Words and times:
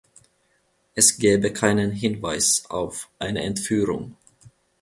Es 0.95 1.19
gäbe 1.19 1.53
keinen 1.53 1.91
Hinweis 1.91 2.65
auf 2.71 3.11
eine 3.19 3.43
Entführung. 3.43 4.17